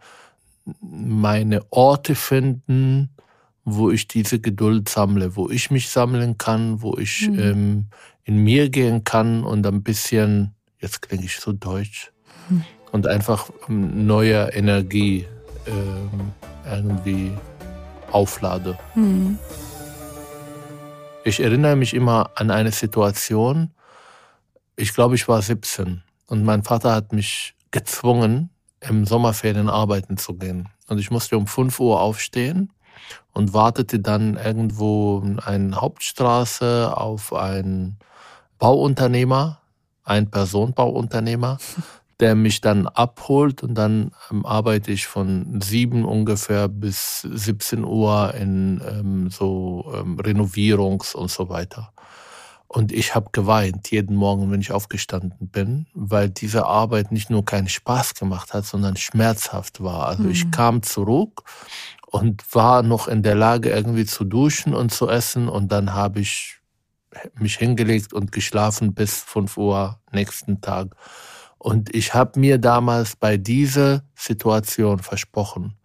[0.80, 3.10] meine Orte finden,
[3.64, 7.38] wo ich diese Geduld sammle, wo ich mich sammeln kann, wo ich mhm.
[7.38, 7.86] ähm,
[8.24, 12.12] in mir gehen kann und ein bisschen, jetzt klinge ich so deutsch,
[12.48, 12.64] hm.
[12.92, 15.26] und einfach neue Energie
[15.66, 17.32] äh, irgendwie
[18.10, 18.78] auflade.
[18.94, 19.38] Hm.
[21.24, 23.70] Ich erinnere mich immer an eine Situation,
[24.76, 28.50] ich glaube, ich war 17 und mein Vater hat mich gezwungen,
[28.88, 30.68] im Sommerferien arbeiten zu gehen.
[30.88, 32.72] Und ich musste um 5 Uhr aufstehen
[33.32, 37.98] und wartete dann irgendwo in einer Hauptstraße auf einen
[38.58, 39.60] Bauunternehmer,
[40.04, 41.58] ein Personenbauunternehmer,
[42.20, 48.34] der mich dann abholt und dann ähm, arbeite ich von sieben ungefähr bis 17 Uhr
[48.34, 51.92] in ähm, so ähm, Renovierungs und so weiter.
[52.74, 57.44] Und ich habe geweint jeden Morgen, wenn ich aufgestanden bin, weil diese Arbeit nicht nur
[57.44, 60.08] keinen Spaß gemacht hat, sondern schmerzhaft war.
[60.08, 60.30] Also mhm.
[60.32, 61.44] ich kam zurück
[62.04, 65.48] und war noch in der Lage, irgendwie zu duschen und zu essen.
[65.48, 66.58] Und dann habe ich
[67.38, 70.96] mich hingelegt und geschlafen bis 5 Uhr nächsten Tag.
[71.58, 75.78] Und ich habe mir damals bei dieser Situation versprochen,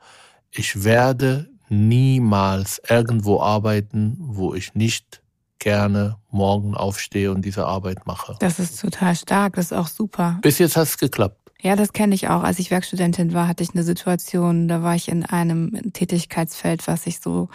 [0.49, 5.21] ich werde niemals irgendwo arbeiten, wo ich nicht
[5.59, 8.35] gerne morgen aufstehe und diese Arbeit mache.
[8.39, 10.39] Das ist total stark, das ist auch super.
[10.41, 11.37] Bis jetzt hat es geklappt.
[11.61, 12.43] Ja, das kenne ich auch.
[12.43, 17.05] Als ich Werkstudentin war, hatte ich eine Situation, da war ich in einem Tätigkeitsfeld, was
[17.05, 17.49] ich so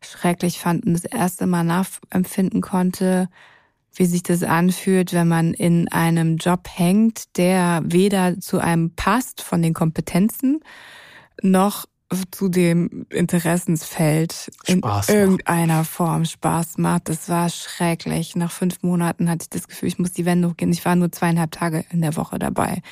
[0.00, 3.28] schrecklich fand und das erste Mal nachempfinden konnte,
[3.94, 9.40] wie sich das anfühlt, wenn man in einem Job hängt, der weder zu einem passt
[9.40, 10.60] von den Kompetenzen
[11.42, 11.86] noch
[12.30, 17.08] zu dem Interessensfeld in irgendeiner Form Spaß macht.
[17.08, 18.36] Das war schrecklich.
[18.36, 20.72] Nach fünf Monaten hatte ich das Gefühl, ich muss die Wende gehen.
[20.72, 22.82] Ich war nur zweieinhalb Tage in der Woche dabei.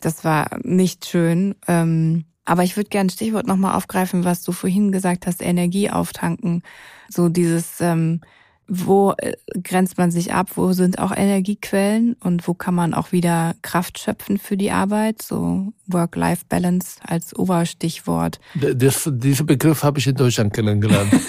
[0.00, 1.54] Das war nicht schön.
[1.66, 5.90] Ähm, aber ich würde gerne ein Stichwort nochmal aufgreifen, was du vorhin gesagt hast, Energie
[5.90, 6.62] auftanken.
[7.08, 8.20] So dieses ähm,
[8.68, 13.12] wo äh, grenzt man sich ab, wo sind auch Energiequellen und wo kann man auch
[13.12, 18.40] wieder Kraft schöpfen für die Arbeit, so Work-Life-Balance als Oberstichwort.
[18.54, 21.12] Das, diesen Begriff habe ich in Deutschland kennengelernt.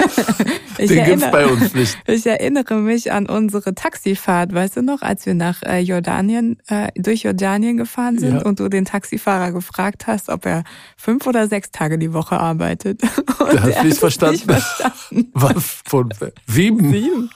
[0.77, 1.97] Den erinnere, gibt's bei uns nicht.
[2.05, 6.89] Ich erinnere mich an unsere Taxifahrt, weißt du noch, als wir nach äh, Jordanien, äh,
[6.95, 8.41] durch Jordanien gefahren sind ja.
[8.43, 10.63] und du den Taxifahrer gefragt hast, ob er
[10.95, 13.01] fünf oder sechs Tage die Woche arbeitet.
[13.39, 14.33] Und du hast nicht verstanden.
[14.35, 15.29] nicht verstanden.
[15.33, 15.81] Was?
[15.85, 16.09] Von
[16.47, 16.91] sieben?
[16.91, 17.26] Sieben.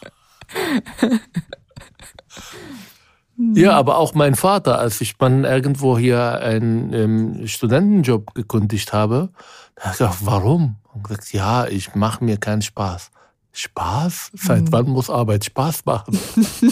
[3.53, 9.29] Ja, aber auch mein Vater, als ich dann irgendwo hier einen ähm, Studentenjob gekündigt habe,
[9.75, 10.75] da hat er gesagt, warum?
[10.93, 13.09] Und gesagt, ja, ich mache mir keinen Spaß.
[13.53, 14.31] Spaß?
[14.35, 14.71] Seit mhm.
[14.71, 16.17] wann muss Arbeit Spaß machen?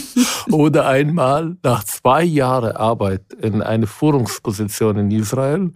[0.52, 5.72] Oder einmal nach zwei Jahren Arbeit in eine Führungsposition in Israel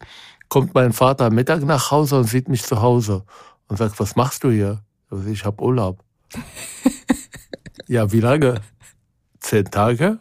[0.48, 3.24] kommt mein Vater Mittag nach Hause und sieht mich zu Hause
[3.68, 4.82] und sagt, was machst du hier?
[5.28, 6.00] Ich habe Urlaub.
[7.88, 8.62] Ja, wie lange?
[9.40, 10.20] Zehn Tage?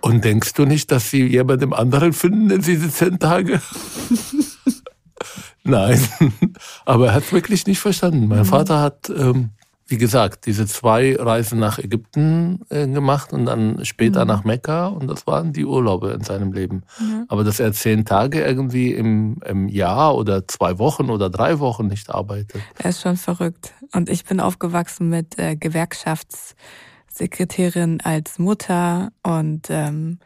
[0.00, 3.60] Und denkst du nicht, dass sie jemandem anderen finden in diese zehn Tage?
[5.64, 6.00] Nein,
[6.84, 8.28] aber er hat es wirklich nicht verstanden.
[8.28, 8.44] Mein mhm.
[8.44, 9.50] Vater hat ähm,
[9.88, 14.28] wie gesagt, diese zwei Reisen nach Ägypten äh, gemacht und dann später mhm.
[14.28, 16.82] nach Mekka und das waren die Urlaube in seinem Leben.
[16.98, 17.26] Mhm.
[17.28, 21.86] Aber dass er zehn Tage irgendwie im, im Jahr oder zwei Wochen oder drei Wochen
[21.86, 22.60] nicht arbeitet.
[22.78, 23.74] Er ist schon verrückt.
[23.92, 30.18] Und ich bin aufgewachsen mit äh, Gewerkschaftssekretärin als Mutter und ähm,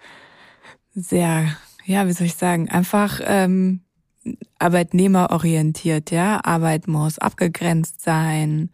[0.94, 3.82] sehr, ja, wie soll ich sagen, einfach ähm,
[4.58, 6.40] arbeitnehmerorientiert, ja.
[6.42, 8.70] Arbeit muss abgegrenzt sein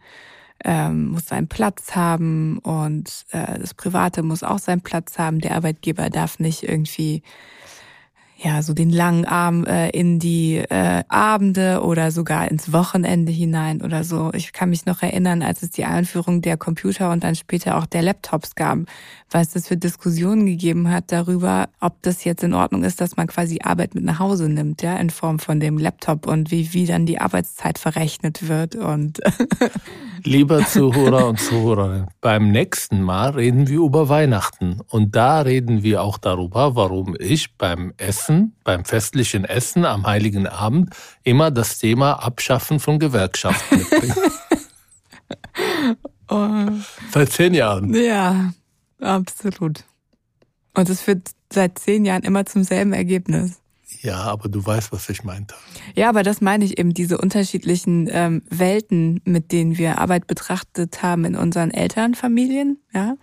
[0.63, 5.39] ähm, muss seinen Platz haben und äh, das Private muss auch seinen Platz haben.
[5.39, 7.23] Der Arbeitgeber darf nicht irgendwie
[8.39, 13.81] ja, so den langen Arm äh, in die äh, Abende oder sogar ins Wochenende hinein
[13.81, 14.31] oder so.
[14.33, 17.87] Ich kann mich noch erinnern, als es die Einführung der Computer und dann später auch
[17.87, 18.79] der Laptops gab,
[19.31, 23.25] was das für Diskussionen gegeben hat darüber, ob das jetzt in Ordnung ist, dass man
[23.25, 26.85] quasi Arbeit mit nach Hause nimmt, ja, in Form von dem Laptop und wie, wie
[26.85, 29.19] dann die Arbeitszeit verrechnet wird und
[30.23, 34.81] Lieber Zuhörer und Zuhörerinnen, beim nächsten Mal reden wir über Weihnachten.
[34.89, 38.26] Und da reden wir auch darüber, warum ich beim Essen,
[38.63, 44.15] beim festlichen Essen am Heiligen Abend immer das Thema Abschaffen von Gewerkschaften mitbringe.
[46.29, 46.69] oh.
[47.11, 47.93] Seit zehn Jahren.
[47.93, 48.53] Ja,
[49.01, 49.83] absolut.
[50.73, 53.59] Und es führt seit zehn Jahren immer zum selben Ergebnis.
[54.01, 55.55] Ja, aber du weißt, was ich meinte.
[55.95, 61.01] Ja, aber das meine ich eben, diese unterschiedlichen ähm, Welten, mit denen wir Arbeit betrachtet
[61.01, 62.79] haben in unseren Elternfamilien.
[62.93, 63.15] Ja,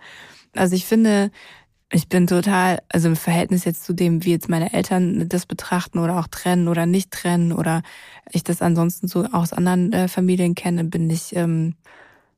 [0.53, 1.31] also ich finde,
[1.91, 5.99] ich bin total, also im Verhältnis jetzt zu dem, wie jetzt meine Eltern das betrachten
[5.99, 7.83] oder auch trennen oder nicht trennen oder
[8.31, 11.75] ich das ansonsten so aus anderen äh, Familien kenne, bin ich ähm,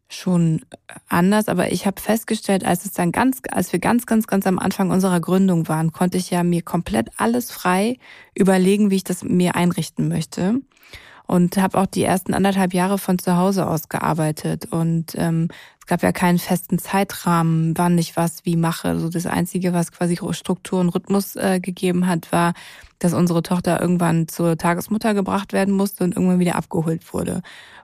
[0.10, 0.62] schon
[1.08, 4.60] anders, aber ich habe festgestellt, als es dann ganz, als wir ganz, ganz, ganz am
[4.60, 7.98] Anfang unserer Gründung waren, konnte ich ja mir komplett alles frei
[8.36, 10.62] überlegen, wie ich das mir einrichten möchte
[11.28, 15.86] und habe auch die ersten anderthalb Jahre von zu Hause aus gearbeitet und ähm, es
[15.86, 18.90] gab ja keinen festen Zeitrahmen, wann ich was wie mache.
[18.90, 22.54] Also das Einzige, was quasi Struktur und Rhythmus äh, gegeben hat, war,
[23.00, 27.42] dass unsere Tochter irgendwann zur Tagesmutter gebracht werden musste und irgendwann wieder abgeholt wurde.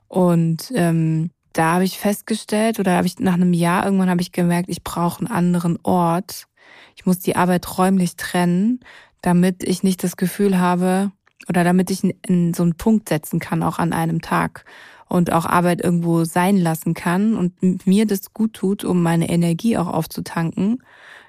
[0.10, 4.32] Und ähm, da habe ich festgestellt oder habe ich nach einem Jahr irgendwann habe ich
[4.32, 6.47] gemerkt, ich brauche einen anderen Ort.
[6.95, 8.82] Ich muss die Arbeit räumlich trennen,
[9.21, 11.12] damit ich nicht das Gefühl habe
[11.49, 14.65] oder damit ich in so einen Punkt setzen kann, auch an einem Tag
[15.08, 19.77] und auch Arbeit irgendwo sein lassen kann und mir das gut tut, um meine Energie
[19.77, 20.82] auch aufzutanken,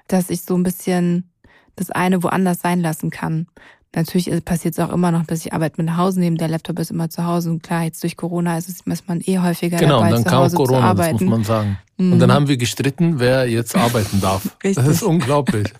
[0.07, 1.29] dass ich so ein bisschen
[1.75, 3.47] das eine woanders sein lassen kann.
[3.95, 6.35] Natürlich passiert es auch immer noch, dass ich Arbeit mit nach Hause nehme.
[6.35, 9.21] Der Laptop ist immer zu Hause und klar, jetzt durch Corona ist es, ist man
[9.23, 11.13] eh häufiger genau, dabei, dann zu kam Hause Corona, zu arbeiten.
[11.13, 11.77] das muss man sagen.
[11.97, 12.13] Mhm.
[12.13, 14.45] Und dann haben wir gestritten, wer jetzt arbeiten darf.
[14.63, 14.75] Richtig.
[14.85, 15.71] Das ist unglaublich.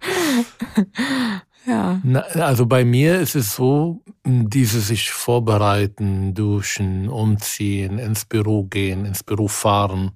[1.66, 2.00] ja.
[2.02, 9.04] Na, also bei mir ist es so, diese sich vorbereiten, duschen, umziehen, ins Büro gehen,
[9.04, 10.12] ins Büro fahren.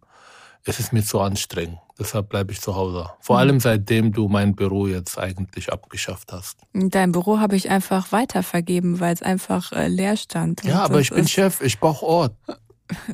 [0.64, 1.78] Es ist mir zu anstrengend.
[1.98, 3.08] Deshalb bleibe ich zu Hause.
[3.20, 3.40] Vor Mhm.
[3.40, 6.58] allem seitdem du mein Büro jetzt eigentlich abgeschafft hast.
[6.72, 10.64] Dein Büro habe ich einfach weitervergeben, weil es einfach äh, leer stand.
[10.64, 12.34] Ja, aber ich bin Chef, ich brauche Ort,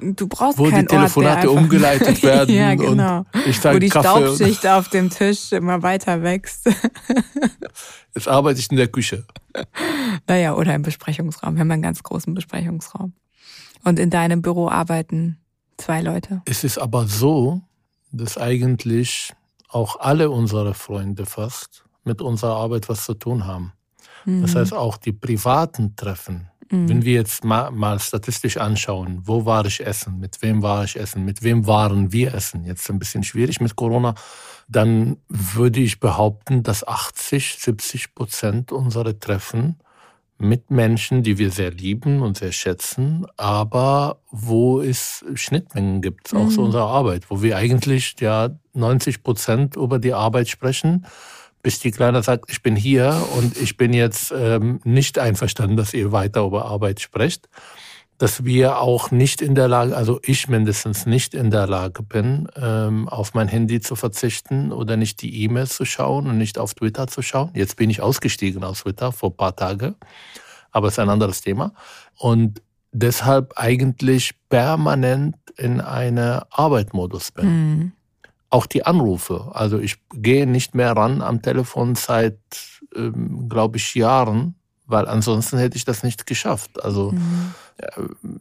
[0.02, 3.18] Du brauchst wo die keinen Telefonate Ort, umgeleitet werden ja, genau.
[3.18, 4.08] und ich Wo die Kaffee.
[4.26, 6.68] Staubschicht auf dem Tisch immer weiter wächst.
[8.14, 9.24] Jetzt arbeite ich in der Küche.
[10.26, 11.54] naja, oder im Besprechungsraum.
[11.54, 13.12] Wir haben einen ganz großen Besprechungsraum.
[13.84, 15.38] Und in deinem Büro arbeiten
[15.76, 16.42] zwei Leute.
[16.46, 17.62] Es ist aber so,
[18.10, 19.32] dass eigentlich
[19.68, 23.72] auch alle unsere Freunde fast mit unserer Arbeit was zu tun haben.
[24.26, 24.58] Das Mhm.
[24.58, 26.49] heißt auch die privaten Treffen.
[26.70, 26.88] Mhm.
[26.88, 30.96] Wenn wir jetzt mal, mal statistisch anschauen, wo war ich essen, mit wem war ich
[30.96, 34.14] essen, mit wem waren wir essen, jetzt ein bisschen schwierig mit Corona,
[34.68, 39.78] dann würde ich behaupten, dass 80, 70 Prozent unserer Treffen
[40.38, 46.48] mit Menschen, die wir sehr lieben und sehr schätzen, aber wo es Schnittmengen gibt, auch
[46.48, 46.66] zu Mhm.
[46.66, 51.04] unserer Arbeit, wo wir eigentlich ja 90 Prozent über die Arbeit sprechen,
[51.62, 55.94] bis die Kleine sagt, ich bin hier und ich bin jetzt ähm, nicht einverstanden, dass
[55.94, 57.48] ihr weiter über Arbeit sprecht,
[58.18, 62.48] dass wir auch nicht in der Lage, also ich mindestens nicht in der Lage bin,
[62.56, 66.74] ähm, auf mein Handy zu verzichten oder nicht die E-Mails zu schauen und nicht auf
[66.74, 67.50] Twitter zu schauen.
[67.54, 69.94] Jetzt bin ich ausgestiegen aus Twitter vor ein paar Tagen,
[70.70, 71.72] aber es ist ein anderes Thema.
[72.18, 77.92] Und deshalb eigentlich permanent in einer Arbeitmodus bin Mhm.
[78.50, 79.50] Auch die Anrufe.
[79.52, 82.38] Also ich gehe nicht mehr ran am Telefon seit,
[82.96, 86.82] ähm, glaube ich, Jahren, weil ansonsten hätte ich das nicht geschafft.
[86.84, 87.54] Also Mhm.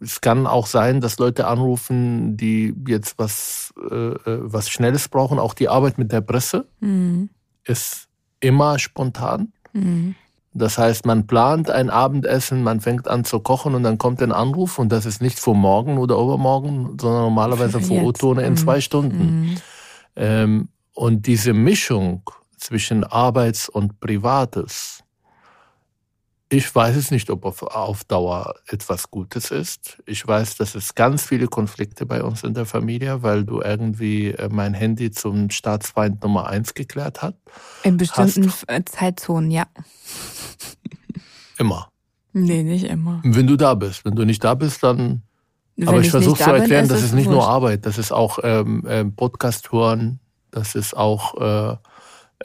[0.01, 5.39] es kann auch sein, dass Leute anrufen, die jetzt was, äh, äh, was Schnelles brauchen.
[5.39, 7.29] Auch die Arbeit mit der Presse Mhm.
[7.63, 8.07] ist
[8.39, 9.53] immer spontan.
[9.73, 10.15] Mhm.
[10.53, 14.31] Das heißt, man plant ein Abendessen, man fängt an zu kochen und dann kommt ein
[14.31, 18.03] Anruf und das ist nicht vor morgen oder übermorgen, sondern normalerweise vor.
[18.03, 18.57] Otone in Mhm.
[18.57, 19.55] zwei Stunden.
[20.15, 25.03] Ähm, und diese Mischung zwischen Arbeits- und Privates,
[26.51, 30.01] ich weiß es nicht, ob auf, auf Dauer etwas Gutes ist.
[30.07, 34.29] Ich weiß, dass es ganz viele Konflikte bei uns in der Familie, weil du irgendwie
[34.29, 37.35] äh, mein Handy zum Staatsfeind Nummer eins geklärt hast.
[37.83, 39.67] In bestimmten äh, Zeitzonen, ja.
[41.59, 41.89] Immer.
[42.33, 43.21] Nee, nicht immer.
[43.23, 44.03] Wenn du da bist.
[44.05, 45.21] Wenn du nicht da bist, dann
[45.87, 47.49] Aber ich nicht versuche zu bin, erklären, ist das ist nicht nur wurscht.
[47.49, 50.19] Arbeit, das ist auch ähm, ähm, Podcast hören,
[50.51, 51.77] das ist auch äh,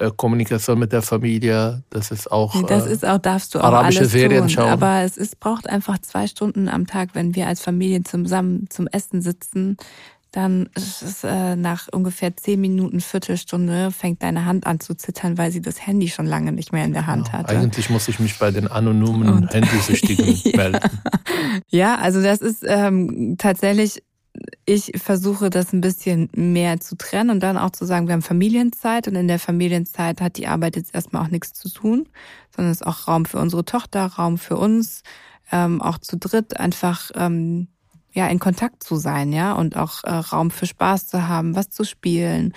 [0.01, 2.55] äh, Kommunikation mit der Familie, das ist auch.
[2.55, 4.49] Nee, das äh, ist auch, darfst du auch arabische alles Serien tun.
[4.49, 4.71] schauen.
[4.71, 8.89] Aber es ist, braucht einfach zwei Stunden am Tag, wenn wir als Familie zusammen zum
[8.89, 9.77] Essen sitzen.
[10.35, 15.39] Dann ist es äh, nach ungefähr zehn Minuten, Viertelstunde fängt deine Hand an zu zittern,
[15.39, 17.57] weil sie das Handy schon lange nicht mehr in der Hand ja, hatte.
[17.57, 20.57] Eigentlich muss ich mich bei den anonymen Und- Handysüchtigen Ja.
[20.57, 20.81] melden.
[21.71, 24.03] Ja, also das ist ähm, tatsächlich,
[24.67, 28.23] ich versuche das ein bisschen mehr zu trennen und dann auch zu sagen, wir haben
[28.23, 32.09] Familienzeit und in der Familienzeit hat die Arbeit jetzt erstmal auch nichts zu tun,
[32.57, 35.03] sondern es ist auch Raum für unsere Tochter, Raum für uns,
[35.53, 37.69] ähm, auch zu dritt einfach ähm,
[38.15, 41.69] ja in Kontakt zu sein, ja, und auch äh, Raum für Spaß zu haben, was
[41.69, 42.55] zu spielen,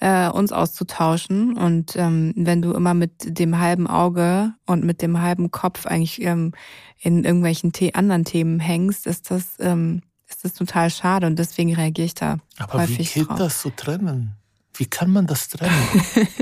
[0.00, 1.56] äh, uns auszutauschen.
[1.56, 6.20] Und ähm, wenn du immer mit dem halben Auge und mit dem halben Kopf eigentlich
[6.22, 6.52] ähm,
[6.98, 11.74] in irgendwelchen The anderen Themen hängst, ist das, ähm, ist das total schade und deswegen
[11.74, 13.38] reagiere ich da Aber wie häufig geht drauf.
[13.38, 14.36] das zu trennen?
[14.74, 15.72] Wie kann man das trennen?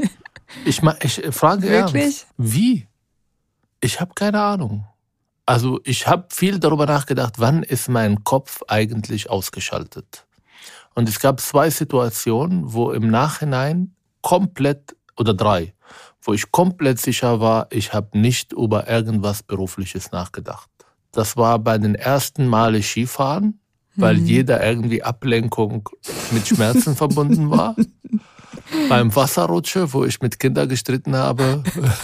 [0.65, 2.03] ich, ich frage Wirklich?
[2.03, 2.27] ernst.
[2.39, 2.89] Wie?
[3.81, 4.87] Ich habe keine Ahnung.
[5.47, 10.27] Also ich habe viel darüber nachgedacht, wann ist mein Kopf eigentlich ausgeschaltet.
[10.95, 15.75] Und es gab zwei Situationen, wo im Nachhinein komplett, oder drei,
[16.23, 20.71] wo ich komplett sicher war, ich habe nicht über irgendwas Berufliches nachgedacht.
[21.13, 23.61] Das war bei den ersten Male Skifahren,
[23.97, 24.27] weil mhm.
[24.27, 25.89] jeder irgendwie Ablenkung
[26.33, 27.77] mit Schmerzen verbunden war.
[28.89, 31.63] Beim Wasserrutsche, wo ich mit Kindern gestritten habe,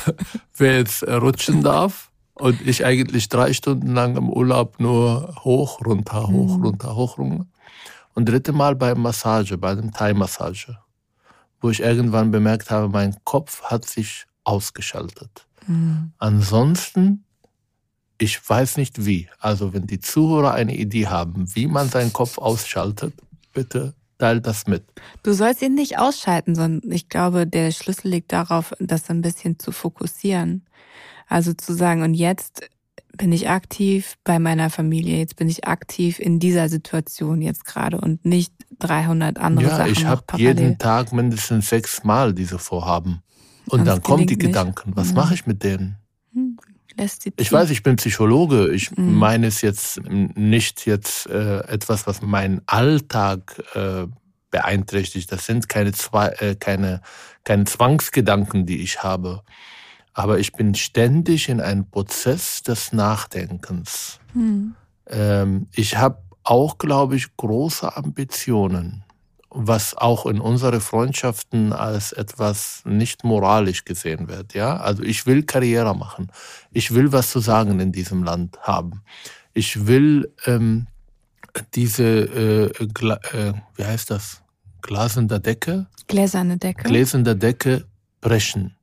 [0.57, 2.10] wer jetzt rutschen darf.
[2.41, 6.65] Und ich eigentlich drei Stunden lang im Urlaub nur hoch, runter, hoch, mhm.
[6.65, 7.47] runter, hoch, runter.
[8.15, 10.79] Und dritte Mal beim Massage, bei dem Thai-Massage,
[11.61, 15.47] wo ich irgendwann bemerkt habe, mein Kopf hat sich ausgeschaltet.
[15.67, 16.13] Mhm.
[16.19, 17.25] Ansonsten,
[18.19, 19.29] ich weiß nicht wie.
[19.39, 23.13] Also wenn die Zuhörer eine Idee haben, wie man seinen Kopf ausschaltet,
[23.53, 24.85] bitte teilt das mit.
[25.23, 29.59] Du sollst ihn nicht ausschalten, sondern ich glaube, der Schlüssel liegt darauf, das ein bisschen
[29.59, 30.65] zu fokussieren.
[31.29, 32.69] Also zu sagen, und jetzt
[33.17, 38.01] bin ich aktiv bei meiner Familie, jetzt bin ich aktiv in dieser Situation jetzt gerade
[38.01, 39.87] und nicht 300 andere ja, Sachen.
[39.87, 43.23] Ja, ich habe jeden Tag mindestens sechs Mal diese Vorhaben.
[43.67, 45.15] Und, dann kommen die Gedanken, was mhm.
[45.17, 46.00] mache ich mit denen?
[47.41, 48.73] Ich weiß, ich bin Psychologe.
[48.73, 49.15] Ich mhm.
[49.15, 54.07] meine es jetzt nicht jetzt äh, etwas, was meinen Alltag äh,
[54.51, 55.31] beeinträchtigt.
[55.31, 57.01] Das sind keine, zwei, äh, keine,
[57.45, 59.43] keine Zwangsgedanken, die ich habe.
[60.13, 64.19] Aber ich bin ständig in einem Prozess des Nachdenkens.
[64.35, 64.75] Mhm.
[65.07, 69.05] Ähm, ich habe auch, glaube ich, große Ambitionen,
[69.51, 74.55] was auch in unsere Freundschaften als etwas nicht moralisch gesehen wird.
[74.55, 76.31] Ja, also ich will Karriere machen.
[76.73, 79.03] Ich will was zu sagen in diesem Land haben.
[79.53, 80.87] Ich will ähm,
[81.75, 84.43] diese, äh, äh, wie heißt das?
[84.83, 85.87] Glasende Decke?
[86.07, 86.85] Gläserne Decke.
[86.85, 87.87] Gläserne Decke
[88.21, 88.77] brechen.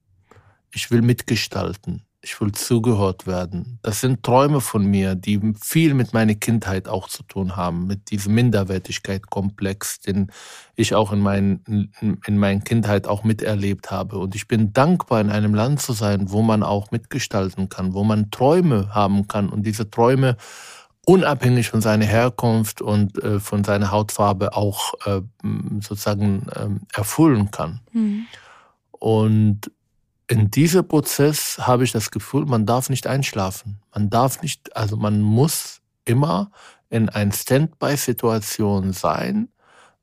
[0.71, 2.03] Ich will mitgestalten.
[2.27, 3.79] Ich will zugehört werden.
[3.83, 8.11] Das sind Träume von mir, die viel mit meiner Kindheit auch zu tun haben, mit
[8.11, 10.29] diesem Minderwertigkeit-Komplex, den
[10.75, 14.17] ich auch in, mein, in meiner Kindheit auch miterlebt habe.
[14.17, 18.03] Und ich bin dankbar, in einem Land zu sein, wo man auch mitgestalten kann, wo
[18.03, 20.35] man Träume haben kann und diese Träume
[21.05, 25.21] unabhängig von seiner Herkunft und äh, von seiner Hautfarbe auch äh,
[25.79, 27.79] sozusagen äh, erfüllen kann.
[27.93, 28.25] Mhm.
[28.91, 29.71] Und
[30.27, 33.79] in diesem Prozess habe ich das Gefühl, man darf nicht einschlafen.
[33.93, 36.51] Man darf nicht, also man muss immer
[36.89, 39.49] in ein Standby-Situation sein,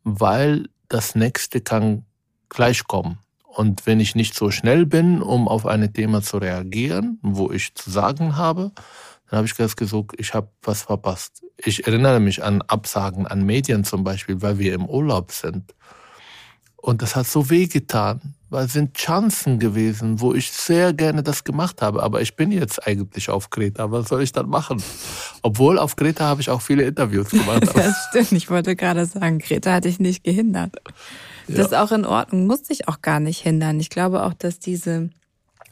[0.02, 2.04] weil das nächste kann
[2.48, 3.18] gleich kommen.
[3.42, 7.74] Und wenn ich nicht so schnell bin, um auf ein Thema zu reagieren, wo ich
[7.74, 8.72] zu sagen habe,
[9.28, 9.80] dann habe ich gesagt,
[10.16, 11.42] ich habe was verpasst.
[11.56, 15.74] Ich erinnere mich an Absagen an Medien zum Beispiel, weil wir im Urlaub sind.
[16.84, 18.20] Und das hat so weh getan,
[18.50, 22.02] weil es sind Chancen gewesen, wo ich sehr gerne das gemacht habe.
[22.02, 23.90] Aber ich bin jetzt eigentlich auf Kreta.
[23.90, 24.82] Was soll ich dann machen?
[25.40, 27.62] Obwohl auf Kreta habe ich auch viele Interviews gemacht.
[27.74, 28.32] das stimmt.
[28.32, 30.76] Ich wollte gerade sagen, Kreta hat dich nicht gehindert.
[31.48, 31.64] Das ja.
[31.64, 33.80] ist auch in Ordnung, muss dich auch gar nicht hindern.
[33.80, 35.08] Ich glaube auch, dass diese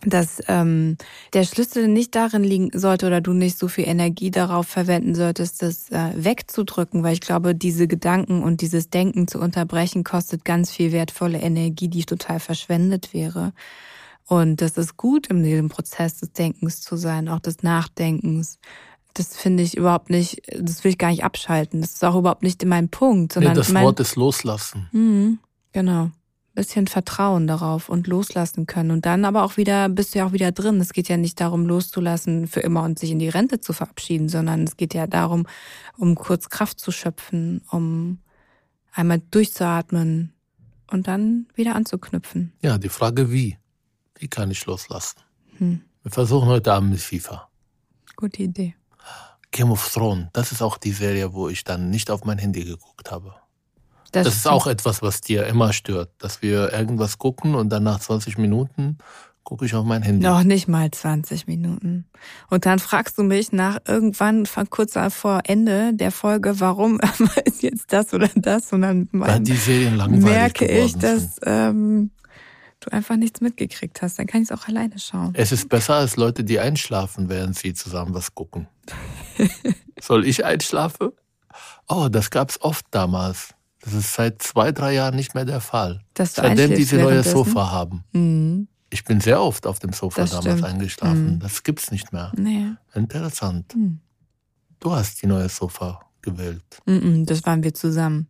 [0.05, 0.97] dass ähm,
[1.33, 5.63] der Schlüssel nicht darin liegen sollte oder du nicht so viel Energie darauf verwenden solltest,
[5.63, 10.71] das äh, wegzudrücken, weil ich glaube, diese Gedanken und dieses Denken zu unterbrechen kostet ganz
[10.71, 13.53] viel wertvolle Energie, die total verschwendet wäre.
[14.27, 18.59] Und das ist gut, in diesem Prozess des Denkens zu sein, auch des Nachdenkens.
[19.15, 21.81] Das finde ich überhaupt nicht, das will ich gar nicht abschalten.
[21.81, 23.35] Das ist auch überhaupt nicht in meinem Punkt.
[23.35, 24.89] Sondern nee, das mein, Wort ist loslassen.
[24.93, 25.39] Mhm,
[25.73, 26.11] genau
[26.55, 28.91] bisschen Vertrauen darauf und loslassen können.
[28.91, 30.81] Und dann aber auch wieder, bist du ja auch wieder drin.
[30.81, 34.29] Es geht ja nicht darum, loszulassen für immer und sich in die Rente zu verabschieden,
[34.29, 35.47] sondern es geht ja darum,
[35.97, 38.19] um kurz Kraft zu schöpfen, um
[38.93, 40.33] einmal durchzuatmen
[40.91, 42.53] und dann wieder anzuknüpfen.
[42.61, 43.59] Ja, die Frage wie.
[44.19, 45.21] Wie kann ich loslassen?
[45.59, 45.83] Hm.
[46.03, 47.49] Wir versuchen heute Abend mit FIFA.
[48.17, 48.75] Gute Idee.
[49.51, 52.65] Game of Thrones, das ist auch die Serie, wo ich dann nicht auf mein Handy
[52.65, 53.35] geguckt habe.
[54.13, 57.83] Das, das ist auch etwas, was dir immer stört, dass wir irgendwas gucken und dann
[57.83, 58.99] nach 20 Minuten
[59.45, 60.25] gucke ich auf mein Handy.
[60.25, 62.07] Noch nicht mal 20 Minuten.
[62.49, 67.01] Und dann fragst du mich nach irgendwann kurz vor Ende der Folge, warum
[67.45, 68.73] ist jetzt das oder das?
[68.73, 72.11] Und dann Weil die Serien langweilig merke ich, dass ähm,
[72.81, 74.19] du einfach nichts mitgekriegt hast.
[74.19, 75.33] Dann kann ich es auch alleine schauen.
[75.35, 78.69] Es ist besser als Leute, die einschlafen, während sie zusammen was gucken.
[80.01, 81.11] Soll ich einschlafen?
[81.89, 83.55] Oh, das gab's oft damals.
[83.83, 86.01] Das ist seit zwei, drei Jahren nicht mehr der Fall.
[86.15, 88.05] Dass du Seitdem diese neue Sofa haben.
[88.13, 88.69] Mhm.
[88.91, 90.65] Ich bin sehr oft auf dem Sofa das damals stimmt.
[90.65, 91.35] eingeschlafen.
[91.35, 91.39] Mhm.
[91.41, 92.31] Das gibt's nicht mehr.
[92.37, 92.67] Nee.
[92.95, 93.75] Interessant.
[93.75, 94.01] Mhm.
[94.81, 96.63] Du hast die neue Sofa gewählt.
[96.87, 98.29] Mhm, das waren wir zusammen.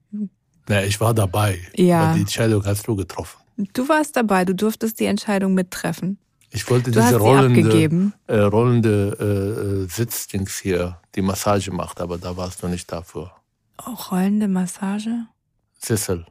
[0.69, 1.59] Ja, ich war dabei.
[1.77, 2.03] Ja.
[2.05, 3.41] Aber die Entscheidung hast du getroffen.
[3.75, 6.19] Du warst dabei, du durftest die Entscheidung mittreffen.
[6.51, 12.01] Ich wollte Du diese sie rollende, äh, rollende äh, äh, Sitzdings hier, die Massage macht,
[12.01, 13.33] aber da warst du nicht dafür.
[13.85, 15.27] Oh, rollende Massage?
[15.83, 16.25] Zissel.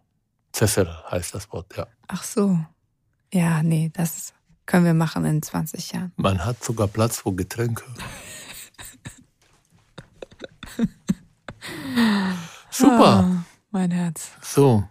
[0.53, 1.85] Zissel heißt das Wort, ja.
[2.07, 2.57] Ach so.
[3.33, 4.33] Ja, nee, das
[4.65, 6.13] können wir machen in 20 Jahren.
[6.15, 7.83] Man hat sogar Platz für Getränke.
[12.69, 13.25] Super.
[13.25, 14.31] Ah, mein Herz.
[14.41, 14.85] So.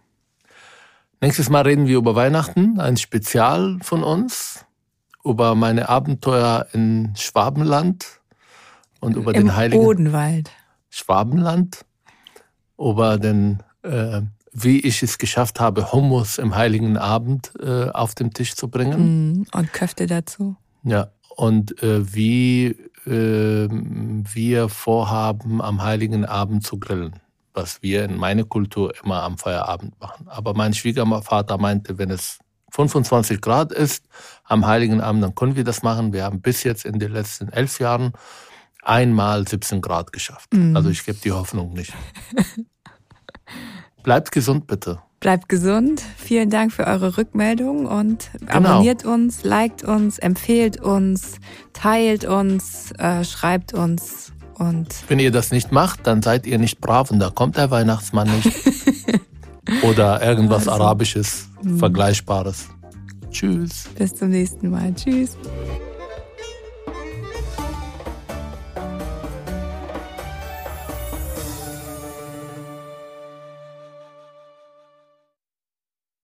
[1.23, 4.67] Nächstes Mal reden wir über Weihnachten, ein Spezial von uns,
[5.25, 8.21] über meine Abenteuer in Schwabenland
[9.01, 10.51] und über Im den heiligen Odenwald.
[10.91, 11.85] Schwabenland,
[12.79, 14.23] über den, äh,
[14.53, 19.31] wie ich es geschafft habe, Hummus im heiligen Abend äh, auf den Tisch zu bringen.
[19.31, 19.47] Mhm.
[19.53, 20.57] Und Köfte dazu.
[20.83, 22.77] Ja, und äh, wie
[23.07, 27.21] äh, wir vorhaben, am Heiligen Abend zu grillen,
[27.55, 30.29] was wir in meiner Kultur immer am Feierabend machen.
[30.29, 32.39] Aber mein Schwiegervater meinte, wenn es
[32.73, 34.05] 25 Grad ist
[34.45, 36.13] am Heiligen Abend, dann können wir das machen.
[36.13, 38.13] Wir haben bis jetzt in den letzten elf Jahren
[38.83, 40.53] einmal 17 Grad geschafft.
[40.53, 40.77] Mhm.
[40.77, 41.93] Also ich gebe die Hoffnung nicht.
[44.03, 44.99] Bleibt gesund bitte.
[45.21, 46.03] Bleibt gesund.
[46.17, 48.71] Vielen Dank für eure Rückmeldung und Genau.
[48.71, 51.35] abonniert uns, liked uns, empfehlt uns,
[51.75, 56.81] teilt uns, äh, schreibt uns und Wenn ihr das nicht macht, dann seid ihr nicht
[56.81, 58.51] brav und da kommt der Weihnachtsmann nicht.
[59.83, 60.83] Oder irgendwas Also.
[60.83, 61.49] Arabisches,
[61.79, 62.69] Vergleichbares.
[63.31, 63.89] Tschüss.
[63.97, 64.93] bis zum nächsten Mal.
[64.95, 65.37] Tschüss.